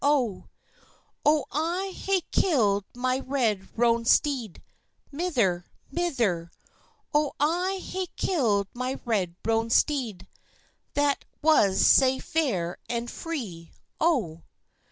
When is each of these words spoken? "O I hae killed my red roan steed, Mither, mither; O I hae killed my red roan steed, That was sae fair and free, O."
"O 0.03 0.45
I 1.23 1.91
hae 1.95 2.21
killed 2.31 2.85
my 2.95 3.19
red 3.19 3.69
roan 3.77 4.03
steed, 4.05 4.63
Mither, 5.11 5.63
mither; 5.91 6.49
O 7.13 7.33
I 7.39 7.77
hae 7.83 8.07
killed 8.15 8.67
my 8.73 8.99
red 9.05 9.35
roan 9.45 9.69
steed, 9.69 10.27
That 10.95 11.23
was 11.43 11.85
sae 11.85 12.17
fair 12.17 12.79
and 12.89 13.11
free, 13.11 13.71
O." 13.99 14.41